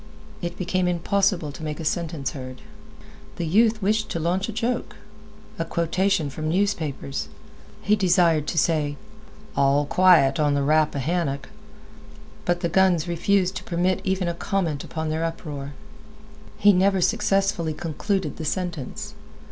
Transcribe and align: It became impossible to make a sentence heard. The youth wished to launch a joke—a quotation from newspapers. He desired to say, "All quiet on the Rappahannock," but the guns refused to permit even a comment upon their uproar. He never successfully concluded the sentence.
It 0.41 0.57
became 0.57 0.87
impossible 0.87 1.51
to 1.51 1.61
make 1.63 1.79
a 1.79 1.85
sentence 1.85 2.31
heard. 2.31 2.63
The 3.35 3.45
youth 3.45 3.83
wished 3.83 4.09
to 4.09 4.19
launch 4.19 4.49
a 4.49 4.51
joke—a 4.51 5.65
quotation 5.65 6.31
from 6.31 6.49
newspapers. 6.49 7.27
He 7.83 7.95
desired 7.95 8.47
to 8.47 8.57
say, 8.57 8.97
"All 9.55 9.85
quiet 9.85 10.39
on 10.39 10.55
the 10.55 10.63
Rappahannock," 10.63 11.49
but 12.45 12.61
the 12.61 12.67
guns 12.69 13.07
refused 13.07 13.53
to 13.57 13.63
permit 13.63 14.01
even 14.03 14.27
a 14.27 14.33
comment 14.33 14.83
upon 14.83 15.09
their 15.09 15.23
uproar. 15.23 15.73
He 16.57 16.73
never 16.73 16.99
successfully 16.99 17.75
concluded 17.75 18.37
the 18.37 18.45
sentence. 18.45 19.13